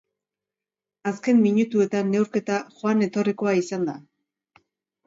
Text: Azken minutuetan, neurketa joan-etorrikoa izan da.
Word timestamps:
Azken 1.11 1.43
minutuetan, 1.43 2.09
neurketa 2.15 2.59
joan-etorrikoa 2.81 3.57
izan 3.63 3.89
da. 3.93 4.01